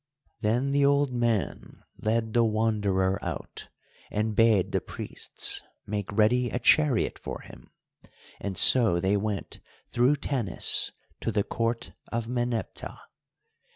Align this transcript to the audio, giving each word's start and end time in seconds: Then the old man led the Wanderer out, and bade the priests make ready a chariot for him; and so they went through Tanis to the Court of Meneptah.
Then 0.39 0.71
the 0.71 0.83
old 0.83 1.13
man 1.13 1.83
led 2.01 2.33
the 2.33 2.43
Wanderer 2.43 3.23
out, 3.23 3.69
and 4.09 4.35
bade 4.35 4.71
the 4.71 4.81
priests 4.81 5.61
make 5.85 6.11
ready 6.11 6.49
a 6.49 6.57
chariot 6.57 7.19
for 7.19 7.41
him; 7.41 7.69
and 8.39 8.57
so 8.57 8.99
they 8.99 9.15
went 9.15 9.59
through 9.89 10.15
Tanis 10.15 10.91
to 11.19 11.31
the 11.31 11.43
Court 11.43 11.91
of 12.11 12.25
Meneptah. 12.27 12.99